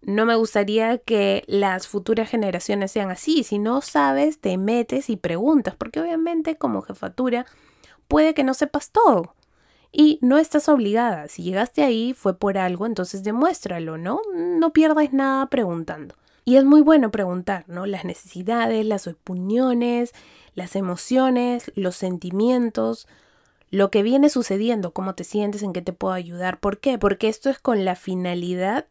[0.00, 3.42] no me gustaría que las futuras generaciones sean así.
[3.42, 7.46] Si no sabes, te metes y preguntas, porque obviamente como jefatura
[8.06, 9.34] puede que no sepas todo.
[9.90, 11.26] Y no estás obligada.
[11.26, 14.20] Si llegaste ahí fue por algo, entonces demuéstralo, ¿no?
[14.36, 16.14] No pierdas nada preguntando.
[16.48, 17.86] Y es muy bueno preguntar, ¿no?
[17.86, 20.12] Las necesidades, las opiniones,
[20.54, 23.08] las emociones, los sentimientos,
[23.70, 26.60] lo que viene sucediendo, cómo te sientes, en qué te puedo ayudar.
[26.60, 26.98] ¿Por qué?
[26.98, 28.86] Porque esto es con la finalidad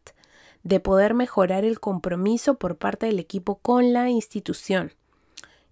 [0.64, 4.92] de poder mejorar el compromiso por parte del equipo con la institución.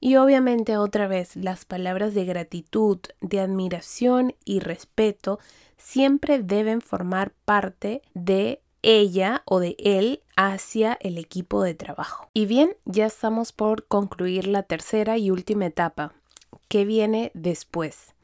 [0.01, 5.39] Y obviamente otra vez las palabras de gratitud, de admiración y respeto
[5.77, 12.29] siempre deben formar parte de ella o de él hacia el equipo de trabajo.
[12.35, 16.13] Y bien, ya estamos por concluir la tercera y última etapa.
[16.69, 18.15] ¿Qué viene después?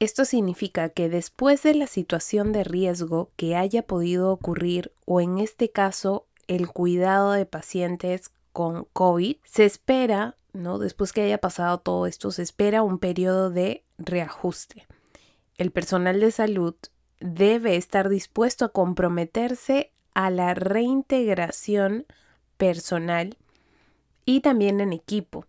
[0.00, 5.38] Esto significa que después de la situación de riesgo que haya podido ocurrir o en
[5.38, 10.78] este caso el cuidado de pacientes con COVID, se espera, ¿no?
[10.78, 14.86] Después que haya pasado todo esto, se espera un periodo de reajuste.
[15.56, 16.74] El personal de salud
[17.20, 22.06] debe estar dispuesto a comprometerse a la reintegración
[22.56, 23.36] personal
[24.24, 25.46] y también en equipo.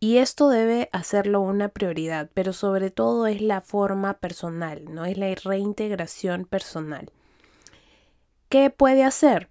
[0.00, 5.18] Y esto debe hacerlo una prioridad, pero sobre todo es la forma personal, no es
[5.18, 7.10] la reintegración personal.
[8.48, 9.48] ¿Qué puede hacer?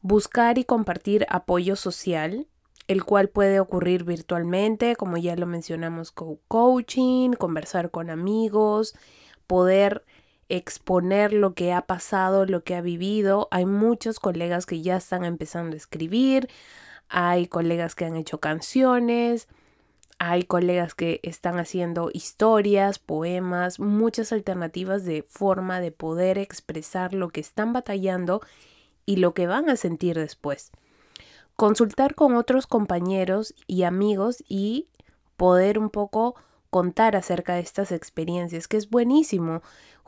[0.00, 2.46] Buscar y compartir apoyo social,
[2.86, 8.94] el cual puede ocurrir virtualmente, como ya lo mencionamos, coaching, conversar con amigos,
[9.46, 10.04] poder
[10.52, 13.48] exponer lo que ha pasado, lo que ha vivido.
[13.50, 16.50] Hay muchos colegas que ya están empezando a escribir,
[17.08, 19.48] hay colegas que han hecho canciones,
[20.18, 27.30] hay colegas que están haciendo historias, poemas, muchas alternativas de forma de poder expresar lo
[27.30, 28.42] que están batallando
[29.06, 30.70] y lo que van a sentir después.
[31.56, 34.88] Consultar con otros compañeros y amigos y
[35.38, 36.34] poder un poco
[36.72, 39.60] contar acerca de estas experiencias, que es buenísimo.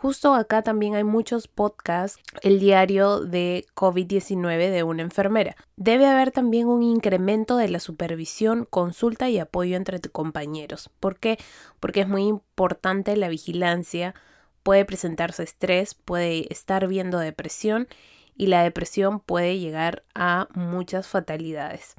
[0.05, 5.57] Justo acá también hay muchos podcasts, el diario de COVID-19 de una enfermera.
[5.77, 10.91] Debe haber también un incremento de la supervisión, consulta y apoyo entre compañeros.
[11.01, 11.39] ¿Por qué?
[11.81, 14.15] Porque es muy importante la vigilancia.
[14.63, 17.89] Puede presentarse estrés, puede estar viendo depresión
[18.37, 21.97] y la depresión puede llegar a muchas fatalidades.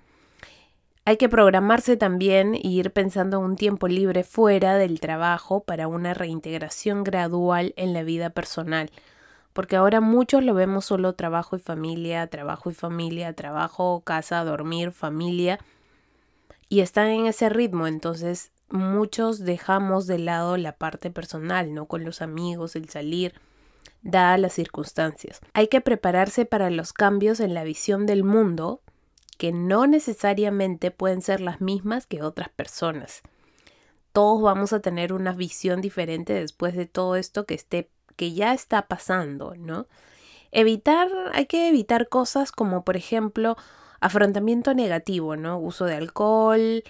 [1.07, 6.15] Hay que programarse también e ir pensando un tiempo libre fuera del trabajo para una
[6.15, 8.89] reintegración gradual en la vida personal.
[9.53, 14.91] Porque ahora muchos lo vemos solo trabajo y familia, trabajo y familia, trabajo, casa, dormir,
[14.91, 15.59] familia.
[16.69, 21.85] Y están en ese ritmo, entonces muchos dejamos de lado la parte personal, ¿no?
[21.85, 23.35] Con los amigos, el salir,
[24.01, 25.39] dadas las circunstancias.
[25.53, 28.81] Hay que prepararse para los cambios en la visión del mundo
[29.37, 33.21] que no necesariamente pueden ser las mismas que otras personas.
[34.11, 38.53] Todos vamos a tener una visión diferente después de todo esto que esté que ya
[38.53, 39.87] está pasando, ¿no?
[40.51, 43.57] Evitar, hay que evitar cosas como por ejemplo
[43.99, 45.59] afrontamiento negativo, ¿no?
[45.59, 46.83] Uso de alcohol,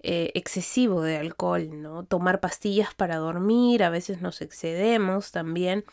[0.00, 2.04] eh, excesivo de alcohol, ¿no?
[2.04, 5.84] Tomar pastillas para dormir, a veces nos excedemos también.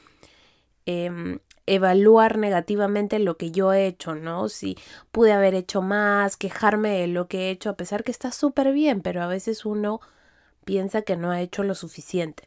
[0.85, 1.39] Em,
[1.69, 4.49] evaluar negativamente lo que yo he hecho, ¿no?
[4.49, 4.77] Si
[5.11, 8.73] pude haber hecho más, quejarme de lo que he hecho, a pesar que está súper
[8.73, 10.01] bien, pero a veces uno
[10.65, 12.43] piensa que no ha hecho lo suficiente.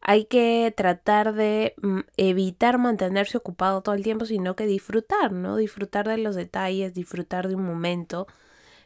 [0.00, 5.56] Hay que tratar de mm, evitar mantenerse ocupado todo el tiempo, sino que disfrutar, ¿no?
[5.56, 8.26] Disfrutar de los detalles, disfrutar de un momento,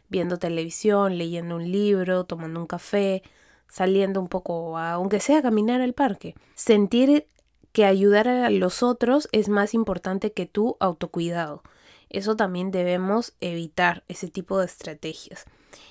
[0.08, 3.22] viendo televisión, leyendo un libro, tomando un café,
[3.68, 6.34] saliendo un poco, aunque sea a caminar al parque.
[6.54, 7.26] Sentir
[7.72, 11.62] que ayudar a los otros es más importante que tu autocuidado.
[12.10, 15.46] Eso también debemos evitar, ese tipo de estrategias.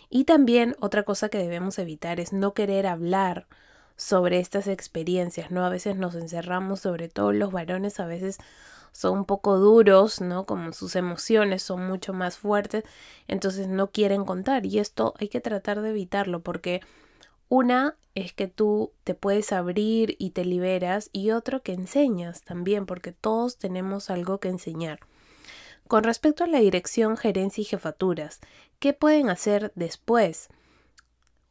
[0.09, 3.47] Y también otra cosa que debemos evitar es no querer hablar
[3.95, 5.65] sobre estas experiencias, ¿no?
[5.65, 8.37] A veces nos encerramos, sobre todo los varones, a veces
[8.91, 10.45] son un poco duros, ¿no?
[10.45, 12.83] Como sus emociones son mucho más fuertes,
[13.27, 16.81] entonces no quieren contar y esto hay que tratar de evitarlo porque
[17.51, 22.85] una es que tú te puedes abrir y te liberas y otro que enseñas también,
[22.85, 25.01] porque todos tenemos algo que enseñar.
[25.89, 28.39] Con respecto a la dirección, gerencia y jefaturas,
[28.79, 30.47] ¿qué pueden hacer después?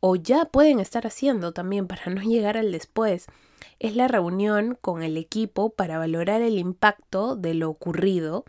[0.00, 3.26] O ya pueden estar haciendo también para no llegar al después.
[3.78, 8.46] Es la reunión con el equipo para valorar el impacto de lo ocurrido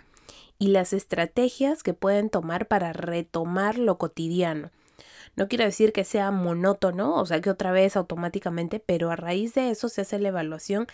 [0.58, 4.72] y las estrategias que pueden tomar para retomar lo cotidiano.
[5.36, 9.54] No quiero decir que sea monótono, o sea que otra vez automáticamente, pero a raíz
[9.54, 10.88] de eso se hace la evaluación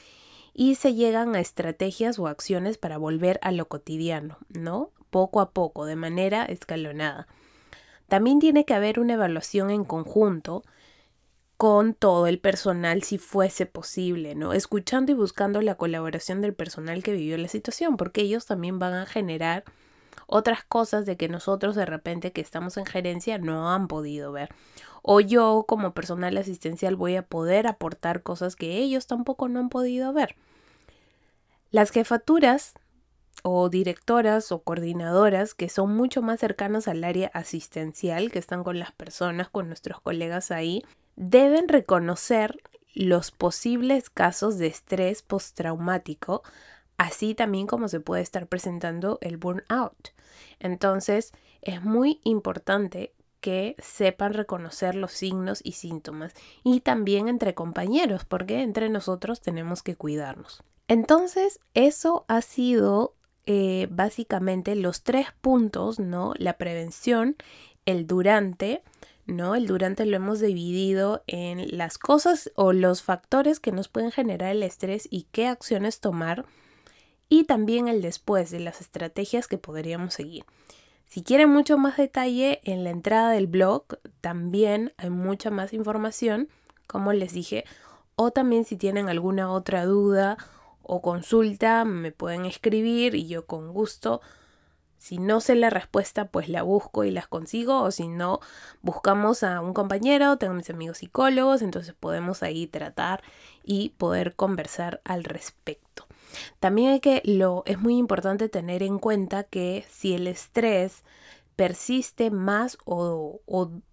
[0.54, 4.92] y se llegan a estrategias o acciones para volver a lo cotidiano, ¿no?
[5.10, 7.28] Poco a poco, de manera escalonada.
[8.08, 10.64] También tiene que haber una evaluación en conjunto
[11.58, 14.54] con todo el personal si fuese posible, ¿no?
[14.54, 18.94] Escuchando y buscando la colaboración del personal que vivió la situación, porque ellos también van
[18.94, 19.64] a generar
[20.28, 24.50] otras cosas de que nosotros de repente que estamos en gerencia no han podido ver.
[25.02, 29.70] O yo como personal asistencial voy a poder aportar cosas que ellos tampoco no han
[29.70, 30.36] podido ver.
[31.72, 32.74] Las jefaturas
[33.44, 38.80] o directoras o coordinadoras que son mucho más cercanas al área asistencial, que están con
[38.80, 40.84] las personas, con nuestros colegas ahí,
[41.16, 42.58] deben reconocer
[42.94, 46.44] los posibles casos de estrés postraumático
[46.98, 50.10] así también como se puede estar presentando el burnout.
[50.60, 51.32] Entonces,
[51.62, 56.34] es muy importante que sepan reconocer los signos y síntomas
[56.64, 60.64] y también entre compañeros, porque entre nosotros tenemos que cuidarnos.
[60.88, 63.14] Entonces, eso ha sido
[63.45, 66.34] eh, básicamente los tres puntos, ¿no?
[66.38, 67.36] La prevención,
[67.86, 68.84] el durante,
[69.26, 69.56] ¿no?
[69.56, 74.52] El durante lo hemos dividido en las cosas o los factores que nos pueden generar
[74.52, 76.45] el estrés y qué acciones tomar
[77.30, 80.46] y también el después de las estrategias que podríamos seguir.
[81.06, 83.86] Si quieren mucho más detalle, en la entrada del blog
[84.20, 86.50] también hay mucha más información,
[86.86, 87.64] como les dije,
[88.16, 90.38] o también si tienen alguna otra duda
[90.82, 94.22] o consulta, me pueden escribir y yo con gusto,
[94.98, 98.40] si no sé la respuesta, pues la busco y las consigo, o si no,
[98.82, 103.22] buscamos a un compañero, tengo mis amigos psicólogos, entonces podemos ahí tratar
[103.64, 106.07] y poder conversar al respecto.
[106.60, 111.04] También hay que lo es muy importante tener en cuenta que si el estrés
[111.56, 113.42] persiste más o,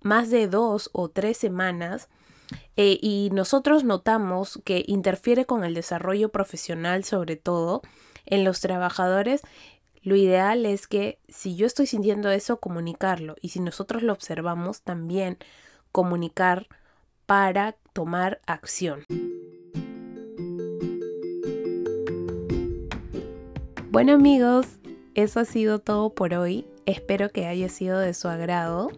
[0.03, 2.09] más de dos o tres semanas
[2.76, 7.82] eh, y nosotros notamos que interfiere con el desarrollo profesional sobre todo
[8.26, 9.42] en los trabajadores,
[10.03, 14.82] lo ideal es que si yo estoy sintiendo eso, comunicarlo y si nosotros lo observamos
[14.82, 15.38] también
[15.92, 16.68] comunicar
[17.24, 19.07] para tomar acción.
[23.95, 24.66] Bueno amigos,
[25.14, 26.66] eso ha sido todo por hoy.
[26.84, 28.90] Espero que haya sido de su agrado.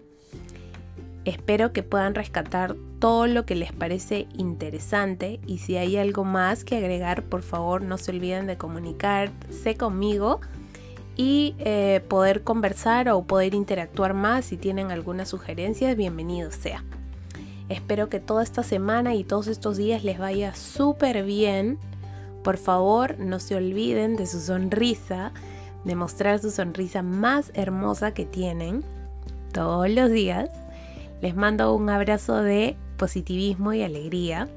[1.26, 6.64] Espero que puedan rescatar todo lo que les parece interesante y si hay algo más
[6.64, 10.40] que agregar, por favor no se olviden de comunicarse conmigo
[11.14, 14.47] y eh, poder conversar o poder interactuar más.
[14.47, 16.82] Si tienen alguna sugerencia, bienvenido sea.
[17.68, 21.78] Espero que toda esta semana y todos estos días les vaya súper bien.
[22.47, 25.32] Por favor, no se olviden de su sonrisa,
[25.84, 28.84] de mostrar su sonrisa más hermosa que tienen
[29.53, 30.49] todos los días
[31.20, 34.49] les mando un abrazo de positivismo y alegría.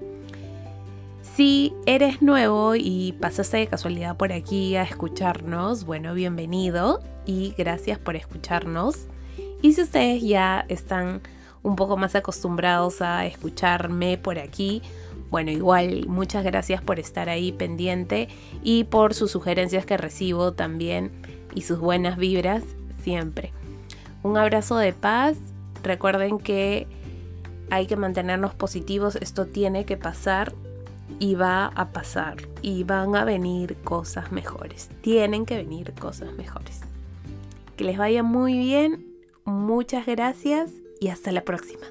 [1.23, 7.97] Si eres nuevo y pasaste de casualidad por aquí a escucharnos, bueno, bienvenido y gracias
[7.97, 9.07] por escucharnos.
[9.61, 11.21] Y si ustedes ya están
[11.63, 14.81] un poco más acostumbrados a escucharme por aquí,
[15.29, 18.29] bueno, igual muchas gracias por estar ahí pendiente
[18.63, 21.11] y por sus sugerencias que recibo también
[21.53, 22.63] y sus buenas vibras
[23.03, 23.53] siempre.
[24.23, 25.37] Un abrazo de paz
[25.83, 26.87] Recuerden que
[27.69, 30.53] hay que mantenernos positivos, esto tiene que pasar
[31.19, 34.89] y va a pasar y van a venir cosas mejores.
[35.01, 36.81] Tienen que venir cosas mejores.
[37.75, 39.07] Que les vaya muy bien,
[39.45, 41.85] muchas gracias y hasta la próxima.